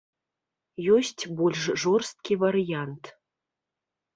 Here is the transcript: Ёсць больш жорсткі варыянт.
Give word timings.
Ёсць 0.95 1.23
больш 1.41 1.61
жорсткі 1.83 2.33
варыянт. 2.45 3.03